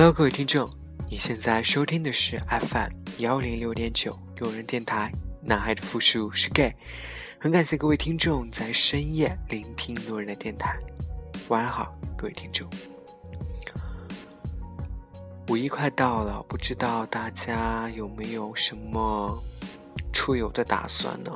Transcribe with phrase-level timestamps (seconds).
[0.00, 0.66] Hello，各位听众，
[1.10, 5.12] 你现在收听的是 FM 幺零六点九路人电台。
[5.42, 6.74] 男孩的复数是 gay，
[7.38, 10.78] 很感谢各位听众在深夜聆听路人的电台。
[11.48, 12.66] 晚上好，各位听众。
[15.50, 19.38] 五一快到了，不知道大家有没有什么
[20.14, 21.30] 出游的打算呢？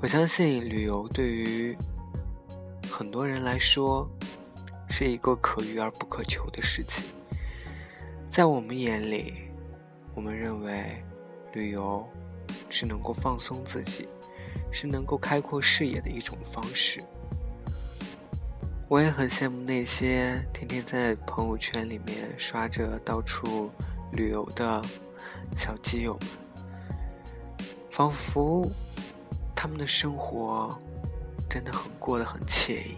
[0.00, 1.76] 我相信旅游对于
[2.90, 4.08] 很多人来说
[4.92, 7.02] 是一个可遇而不可求的事情。
[8.30, 9.32] 在我们眼里，
[10.14, 11.02] 我们认为。
[11.54, 12.02] 旅游
[12.70, 14.08] 是能够放松自己，
[14.70, 16.98] 是能够开阔视野的一种方式。
[18.88, 23.70] 我也很羡慕那些天天在朋友圈里面刷着到处
[24.12, 24.82] 旅游的
[25.58, 26.28] 小基友们，
[27.90, 28.66] 仿佛
[29.54, 30.74] 他们的生活
[31.50, 32.94] 真的很过得很惬意，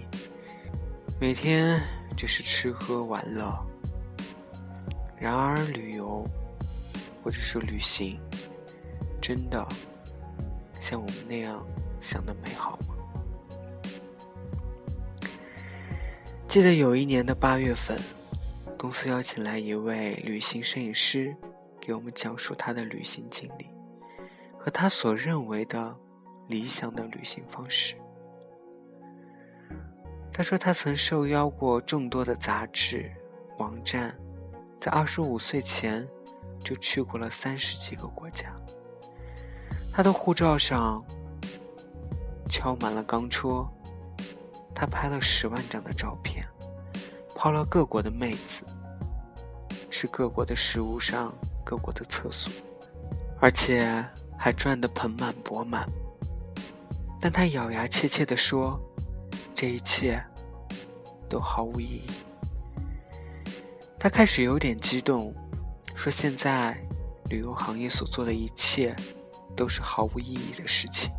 [1.20, 1.80] 每天
[2.16, 3.54] 就是吃喝玩乐。
[5.18, 6.22] 然而，旅游
[7.22, 8.20] 或者是旅行。
[9.22, 9.66] 真的
[10.78, 11.64] 像我们那样
[11.98, 12.94] 想的美好吗？
[16.46, 17.98] 记得有一年的八月份，
[18.76, 21.34] 公司邀请来一位旅行摄影师，
[21.80, 23.66] 给我们讲述他的旅行经历
[24.58, 25.96] 和他所认为的
[26.48, 27.94] 理想的旅行方式。
[30.36, 33.08] 他说，他曾受邀过众多的杂志、
[33.58, 34.12] 网站，
[34.80, 36.04] 在二十五岁前
[36.58, 38.52] 就去过了三十几个国家。
[39.92, 41.00] 他的护照上
[42.50, 43.64] 敲满了钢戳，
[44.74, 46.44] 他拍了十万张的照片，
[47.36, 48.64] 泡了各国的妹子，
[49.88, 51.32] 吃各国的食物上
[51.64, 52.52] 各国的厕所，
[53.38, 54.04] 而且
[54.36, 55.88] 还赚得盆满钵满。
[57.20, 58.80] 但他咬牙切切地说
[59.54, 60.22] ：“这一切
[61.28, 62.10] 都毫无意义。”
[63.98, 65.34] 他开始有点激动，
[65.94, 66.76] 说：“现在
[67.30, 68.94] 旅游行业所做的一切。”
[69.56, 71.12] 都是毫无意义的事情。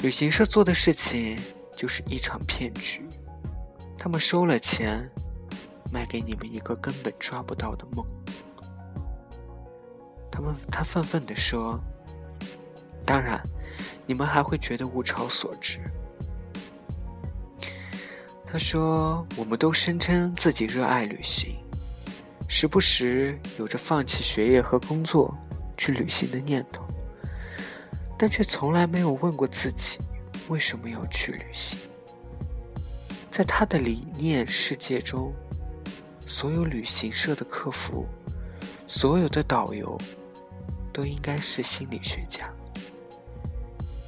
[0.00, 1.38] 旅行社做的事情
[1.76, 3.06] 就是一场骗局，
[3.96, 5.08] 他们收了钱，
[5.92, 8.04] 卖给你们一个根本抓不到的梦。
[10.32, 11.78] 他们他愤愤地说
[13.06, 13.40] ：“当然，
[14.04, 15.78] 你们还会觉得物超所值。”
[18.52, 21.56] 他说：“我们都声称自己热爱旅行，
[22.48, 25.34] 时不时有着放弃学业和工作。”
[25.74, 26.84] 去旅行的念头，
[28.16, 29.98] 但却从来没有问过自己
[30.48, 31.76] 为什么要去旅行。
[33.30, 35.32] 在他的理念世界中，
[36.24, 38.06] 所有旅行社的客服，
[38.86, 39.98] 所有的导游，
[40.92, 42.48] 都应该是心理学家，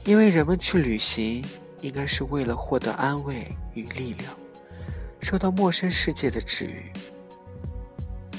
[0.04, 1.42] 因为人们去旅行
[1.84, 4.34] 应该是为了获得安慰与力量，
[5.20, 6.90] 受到陌生世界的治愈。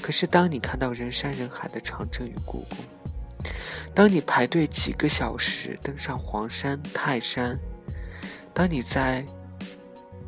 [0.02, 2.78] 可是，当你看到人山人海的长城与故宫，
[3.94, 7.56] 当你排队几个小时登上黄山、泰山，
[8.52, 9.24] 当你在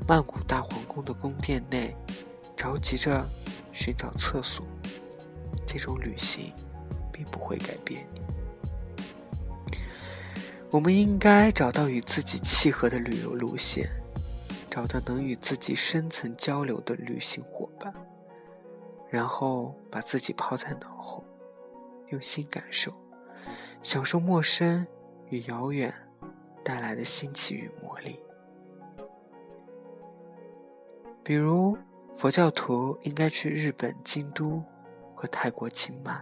[0.07, 1.97] 曼谷大皇宫的宫殿内
[2.57, 3.29] 着急着
[3.73, 4.65] 寻找厕所，
[5.67, 6.53] 这种旅行
[7.13, 8.21] 并不会改变你。
[10.71, 13.89] 我们应该找到与自己契合的旅游路线，
[14.71, 17.93] 找到能与自己深层交流的旅行伙伴，
[19.09, 21.25] 然后把自己抛在脑后，
[22.09, 22.93] 用心感受。
[23.83, 24.87] 享受陌生
[25.31, 25.95] 与遥远
[26.63, 28.21] 带来的新奇与魔力。
[31.23, 31.79] 比如，
[32.17, 34.63] 佛教徒应该去日本京都
[35.15, 36.21] 和泰国清迈，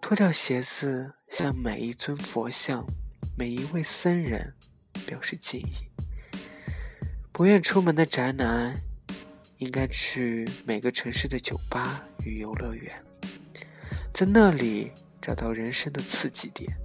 [0.00, 2.86] 脱掉鞋子，向每一尊佛像、
[3.36, 4.54] 每一位僧人
[5.06, 5.72] 表示敬意。
[7.32, 8.72] 不愿出门的宅男，
[9.58, 12.92] 应该去每个城市的酒吧与游乐园，
[14.14, 14.92] 在那里。
[15.24, 16.76] 找到人生的刺激点。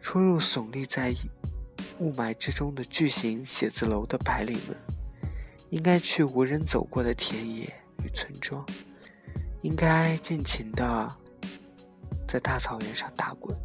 [0.00, 1.14] 出入耸立在
[1.98, 4.74] 雾霾之中的巨型写字楼的白领们，
[5.68, 7.70] 应该去无人走过的田野
[8.02, 8.64] 与村庄，
[9.60, 11.06] 应该尽情的
[12.28, 13.56] 在大草原上打滚，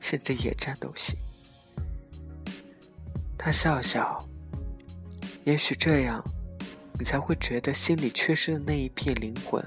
[0.00, 1.18] 甚至野战都行。
[3.38, 4.22] 他笑笑，
[5.44, 6.22] 也许这样，
[6.98, 9.64] 你才会觉得心里缺失的那一片灵魂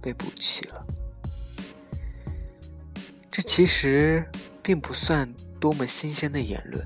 [0.00, 0.86] 被补齐了。
[3.28, 4.24] 这其实
[4.62, 6.80] 并不算多么新鲜的言论，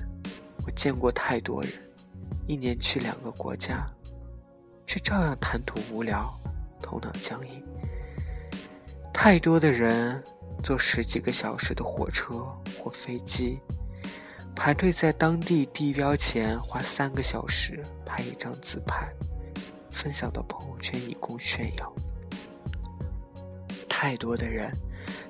[0.65, 1.71] 我见过太多人，
[2.47, 3.87] 一年去两个国家，
[4.87, 6.35] 却照样谈吐无聊，
[6.81, 7.63] 头脑僵硬。
[9.23, 10.19] 太多的人
[10.63, 12.39] 坐十几个小时的火车
[12.79, 13.59] 或飞机，
[14.55, 19.07] 排队在当地地标前花三个小时拍一张自拍，
[19.91, 21.93] 分享到朋友圈以供炫耀。
[23.87, 24.71] 太多的人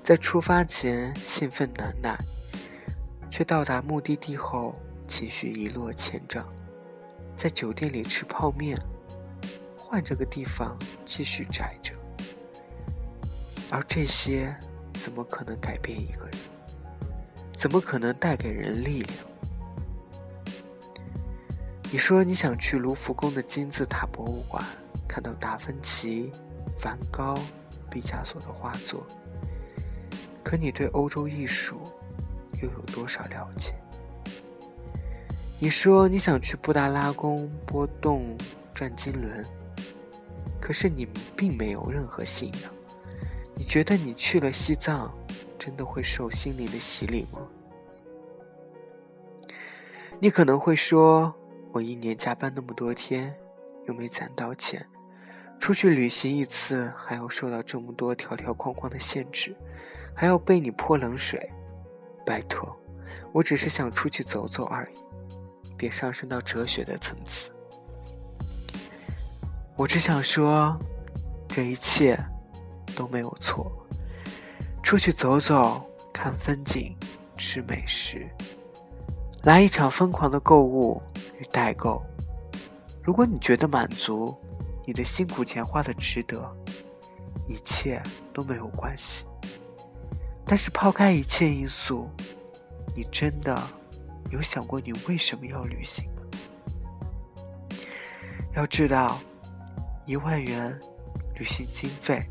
[0.02, 2.18] 在出发前兴奋难耐，
[3.30, 4.74] 却到达目的地后
[5.06, 6.48] 情绪一落千丈。
[7.36, 8.82] 在酒店里吃泡面，
[9.78, 11.92] 换这个地方继续宅着，
[13.72, 14.54] 而这些
[14.94, 16.34] 怎么可能改变一个人？
[17.58, 19.18] 怎么可能带给人力量？
[21.90, 24.64] 你说你想去卢浮宫的金字塔博物馆
[25.08, 26.32] 看到达芬奇、
[26.78, 27.38] 梵高、
[27.90, 29.06] 毕加索的画作，
[30.44, 31.82] 可你对欧洲艺术
[32.62, 33.74] 又有多少了解？
[35.60, 38.36] 你说你想去布达拉宫波动
[38.74, 39.46] 转金轮，
[40.60, 41.08] 可是你
[41.38, 42.72] 并没有任何信仰。
[43.72, 45.10] 觉得你去了西藏，
[45.58, 47.40] 真的会受心灵的洗礼吗？
[50.20, 51.34] 你可能会说。
[51.72, 53.34] 我一年加班那么多天，
[53.88, 54.86] 又没攒到钱，
[55.58, 59.56] 出去旅行一次还要受到这么多条条框框的限制，
[60.14, 61.50] 还要被你泼冷水。
[62.26, 62.78] 拜托，
[63.32, 64.98] 我只是想出去走走而已，
[65.78, 67.52] 别上升到哲学的层次。
[69.78, 70.78] 我只想说，
[71.48, 72.22] 这一切
[72.96, 73.72] 都没有错。
[74.84, 76.96] 出去走走，看风景，
[77.38, 78.28] 吃美食，
[79.44, 81.02] 来一场疯狂的购物
[81.40, 81.46] 与。
[81.52, 82.02] 代购，
[83.04, 84.38] 如果你觉得满足，
[84.86, 86.40] 你的辛苦钱花的值得，
[87.48, 88.02] 一切
[88.32, 89.26] 都没有关系。
[90.46, 92.08] 但是抛开一切因素，
[92.96, 93.60] 你真的
[94.30, 96.22] 有想过你为什么要旅行吗？
[98.56, 99.18] 要知道，
[100.06, 100.80] 一万元
[101.36, 102.22] 旅行经费，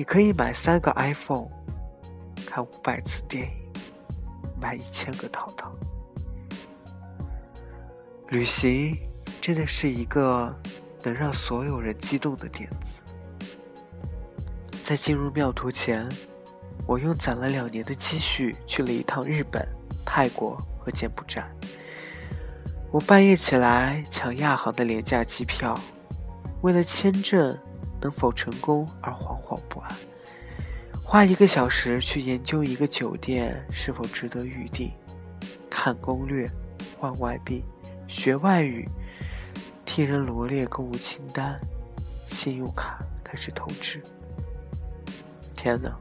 [0.00, 1.46] 你可以买三个 iPhone，
[2.46, 3.50] 看五百次电影，
[4.58, 5.70] 买一千个套套。
[8.28, 8.98] 旅行
[9.42, 10.58] 真的是一个
[11.02, 13.58] 能让所有人激动的点子。
[14.82, 16.08] 在进入庙途前，
[16.86, 19.68] 我用攒了两年的积蓄去了一趟日本、
[20.02, 21.46] 泰国和柬埔寨。
[22.90, 25.78] 我半夜起来抢亚航的廉价机票，
[26.62, 27.54] 为了签证
[28.00, 29.92] 能否成功而惶惶不安。
[31.02, 34.92] 花一个小时去研究一个酒店是否值得预订，
[35.68, 36.50] 看攻略，
[36.98, 37.64] 换外币。
[38.06, 38.88] 学外语，
[39.84, 41.60] 替人罗列购物清单，
[42.28, 44.02] 信用卡开始透支。
[45.54, 45.96] 天哪！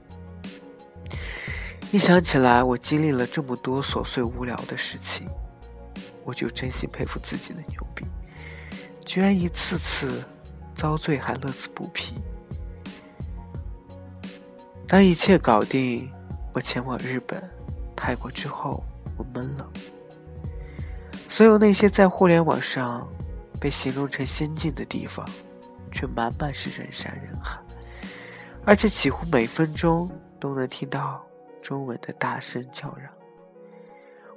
[1.92, 5.28] 一想起来我经历了这么多琐碎无聊的事情，
[6.24, 8.06] 我就真心佩服自己的牛逼，
[9.06, 10.24] 居然一次次
[10.80, 12.16] 遭罪还乐此不疲。
[14.88, 16.10] 当一切搞定，
[16.54, 17.44] 我前往日本、
[17.98, 18.82] 泰国之后，
[19.18, 19.70] 我闷了。
[21.28, 23.06] 所有那些在互联网上
[23.60, 25.30] 被形容成先进的地方，
[25.92, 27.60] 却满满是人山人海，
[28.64, 30.10] 而且几乎每分钟
[30.40, 31.22] 都能听到
[31.62, 33.12] 中文的大声叫嚷。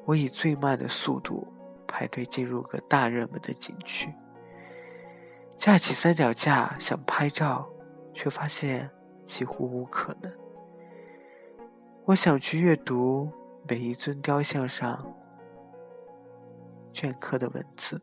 [0.05, 1.47] 我以最慢的速度
[1.87, 4.13] 排队进入个大热门的景区，
[5.59, 7.69] 架起三脚架想拍照，
[8.13, 8.91] 却发现
[9.25, 10.33] 几乎无可能。
[12.05, 13.31] 我想去阅读
[13.69, 15.05] 每一尊雕像上。
[16.93, 18.03] 镌刻的文字，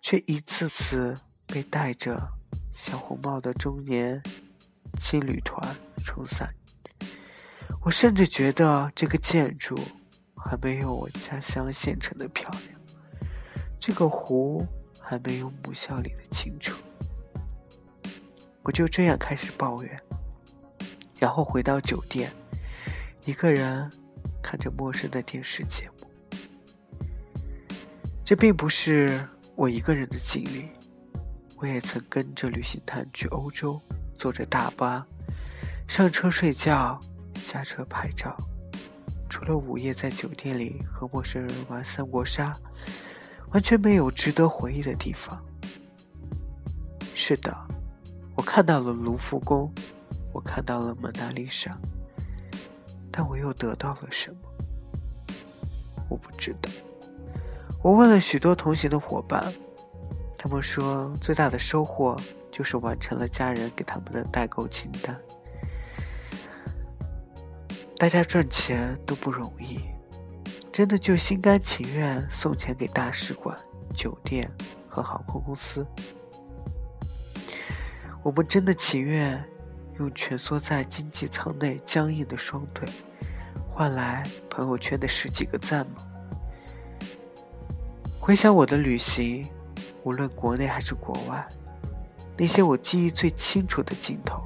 [0.00, 1.14] 却一次次
[1.46, 2.20] 被戴着
[2.74, 4.20] 小红帽的中年
[4.98, 5.64] 青旅团
[6.04, 6.52] 冲散。
[7.84, 9.78] 我甚至觉得这个建筑
[10.36, 12.80] 还没有我家乡县城的漂亮，
[13.78, 14.66] 这个湖
[15.12, 16.74] 还没有母校里的清澈。
[18.62, 20.00] 我就这样开始抱怨，
[21.18, 22.32] 然后回到酒店，
[23.26, 23.90] 一个人
[24.42, 26.06] 看着陌生的电视节目。
[28.24, 30.70] 这并不是我一个人的经历，
[31.58, 33.78] 我也曾跟着旅行团去欧洲，
[34.16, 35.06] 坐着大巴，
[35.86, 36.98] 上车睡觉，
[37.34, 38.34] 下车拍照。
[39.28, 42.50] 除了午夜在酒店里和陌生人玩三国杀，
[43.50, 45.44] 完全没有值得回忆的地方。
[47.12, 47.52] 是的，
[48.36, 49.68] 我看到了卢浮宫，
[50.32, 51.76] 我看到了蒙娜丽莎，
[53.10, 55.34] 但我又得到了什么？
[56.08, 56.70] 我不知道。
[57.82, 59.52] 我问了许多同行的伙伴，
[60.38, 62.16] 他们说最大的收获
[62.48, 65.20] 就是完成了家人给他们的代购清单。
[67.98, 69.80] 大家赚钱都不容易，
[70.70, 73.58] 真的就心甘情愿送钱给大使馆、
[73.92, 74.50] 酒店
[74.88, 75.86] 和航空公司。
[78.22, 79.42] 我们真的情愿
[79.98, 82.88] 用蜷缩在经济舱内僵硬的双腿，
[83.68, 85.96] 换来朋友圈的十几个赞吗？
[88.20, 89.44] 回想我的旅行，
[90.04, 91.44] 无论国内还是国外，
[92.36, 94.40] 那些我记忆最清楚的镜头，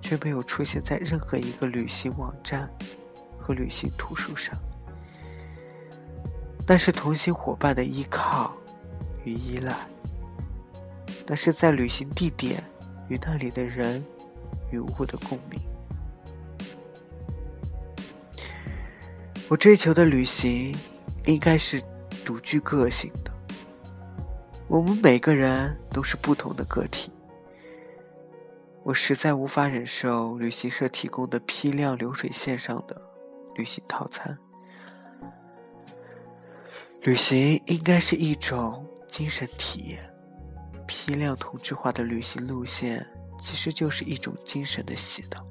[0.00, 2.68] 却没有出现在任何一个旅行网站
[3.38, 4.58] 和旅行图书上。
[6.70, 8.52] 那是同行伙伴的依靠
[9.24, 9.74] 与依赖，
[11.26, 12.62] 那是在旅行地点
[13.08, 14.04] 与那里的人
[14.70, 15.58] 与物的共鸣。
[19.48, 20.76] 我追求的旅行，
[21.24, 21.82] 应该是
[22.22, 23.32] 独具个性的。
[24.66, 27.10] 我们每个人都是不同的个体。
[28.82, 33.00] 我实在无法忍受旅行社提供的批量流水线上的
[33.54, 34.38] 旅行套餐。
[37.08, 39.98] 旅行应该是一种精神体验。
[40.86, 43.06] 批量同质化的旅行路线，
[43.40, 45.42] 其实就是一种精神的洗脑。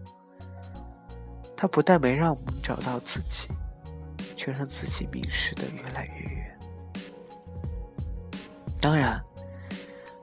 [1.56, 3.48] 它不但没让我们找到自己。
[4.36, 6.60] 却让自己迷失的越来越远。
[8.80, 9.20] 当然，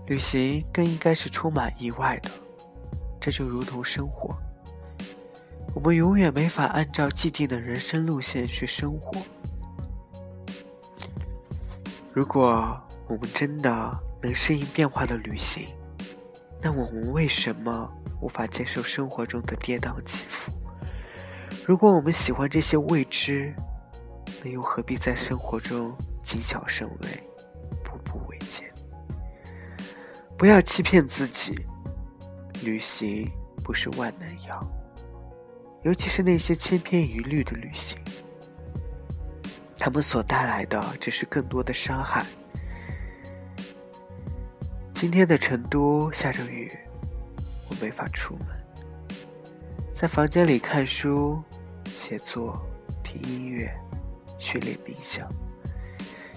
[0.07, 2.31] 旅行更应该是充满意外的。
[3.21, 4.37] 这就如同生活，
[5.75, 9.21] 我们永远没法按照既定的人生路线去生活。
[12.15, 15.67] 如果我们真的能适应变化的旅行，
[16.63, 20.53] 那我们为什么无法接受生活中的跌宕起伏？
[21.67, 23.53] 如果我们喜欢这些未知，
[24.45, 25.93] 那又何必在生活中
[26.23, 27.09] 谨小慎微、
[27.83, 28.73] 步步为艰？
[30.39, 31.67] 不要欺骗自己，
[32.63, 33.29] 旅行
[33.65, 34.65] 不是万能药，
[35.83, 37.99] 尤其是那些千篇一律的旅行，
[39.79, 42.25] 他们所带来的只是更多的伤害。
[44.93, 46.71] 今天的成都下着雨，
[47.69, 48.47] 我没法出门，
[49.95, 51.43] 在房间里看书、
[51.87, 52.61] 写作、
[53.03, 53.71] 听音乐。
[54.37, 55.27] 训练冥想。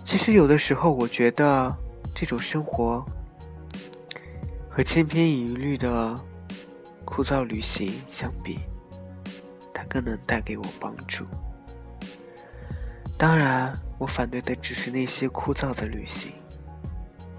[0.05, 1.75] 其实有的时候，我觉得
[2.15, 3.03] 这种生活
[4.69, 6.15] 和千篇一律的
[7.03, 8.59] 枯燥旅行相比，
[9.73, 11.25] 它更能带给我帮助。
[13.17, 16.33] 当然，我反对的只是那些枯燥的旅行，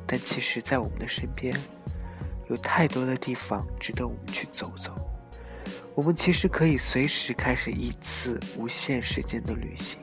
[0.05, 1.57] 但其实，在我们的身边，
[2.49, 4.93] 有太多的地方值得我们去走走。
[5.95, 10.01] 我们其实可以随时开始一次无限时间的旅行。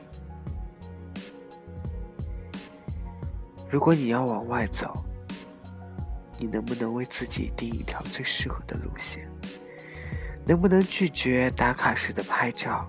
[3.68, 5.04] 如果你要往外走，
[6.38, 9.28] 你能不能为自己定一条最适合的路线？
[10.46, 12.86] 能不能拒绝打卡式的拍照？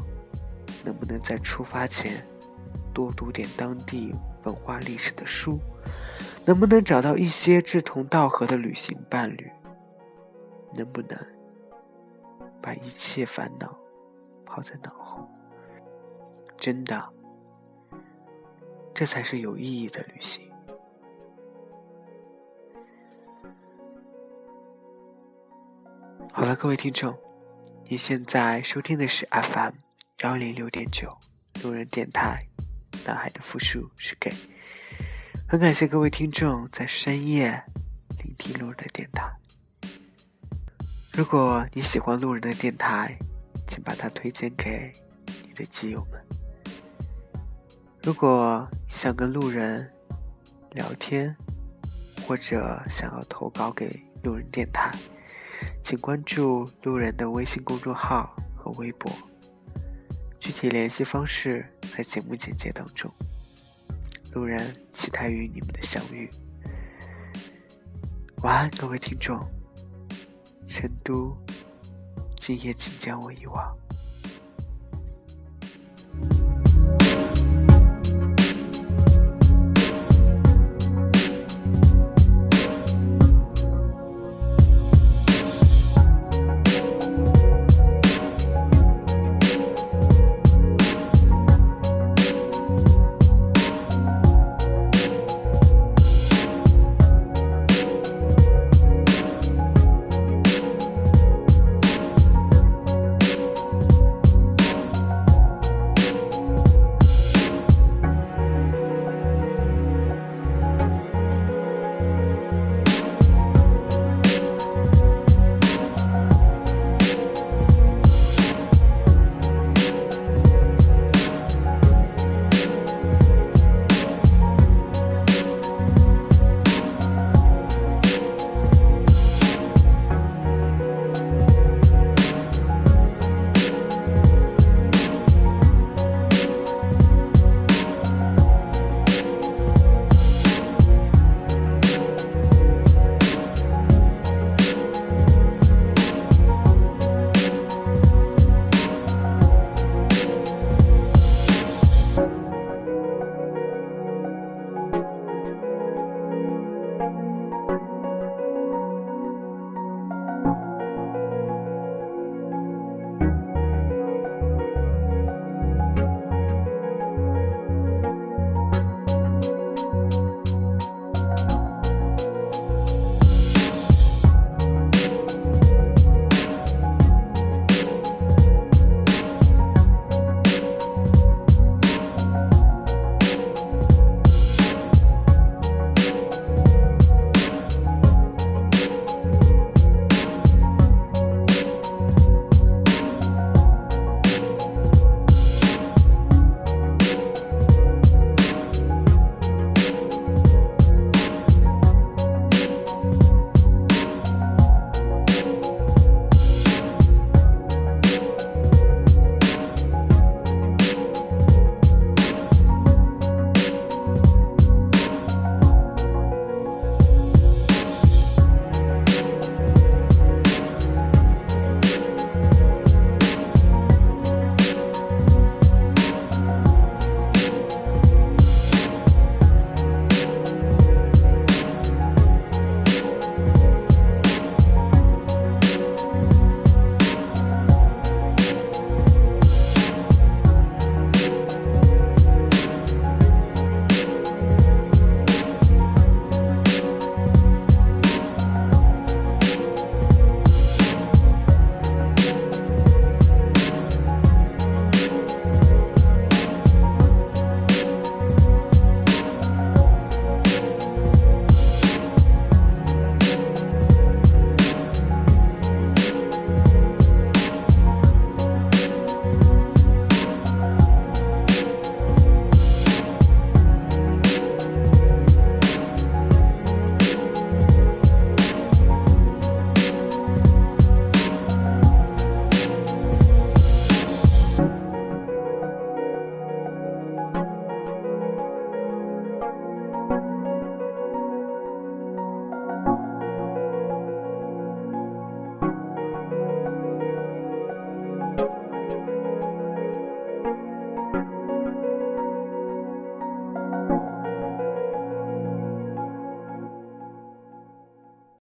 [0.86, 2.26] 能不能在出发前
[2.98, 4.12] 多读点当地
[4.44, 5.60] 文化历史的书？
[6.44, 9.52] 能不能找到一些志同道合的旅行伴侣？
[10.74, 11.16] 能不能
[12.60, 13.78] 把一切烦恼
[14.48, 15.30] 抛在脑后？
[16.58, 17.08] 真的，
[18.96, 20.52] 这才是有意义的旅行。
[26.32, 27.16] 好了，各位听众，
[27.90, 29.76] 你现在收听的是 FM
[30.24, 31.16] 幺零六点九
[31.62, 32.48] 路人电台，
[33.08, 34.34] 大海的复数是 gay。
[35.48, 37.64] 很感谢各位听众在深夜
[38.22, 39.32] 聆听路人的电台。
[41.14, 43.18] 如果你喜欢路人的电台，
[43.66, 44.92] 请把它推荐给
[45.46, 46.22] 你的基友们。
[48.04, 49.90] 如果你想跟路人
[50.72, 51.34] 聊天，
[52.28, 53.88] 或者想要投稿给
[54.22, 54.94] 路人电台。
[55.82, 59.10] 请关注路人的微信公众号和微博，
[60.48, 63.14] 具体联系方式在节目简介当中。
[64.32, 66.30] 路人期待与你们的相遇。
[68.44, 69.38] 晚安，各位听众。
[70.66, 71.38] 成都，
[72.38, 73.78] 今夜请将我遗忘。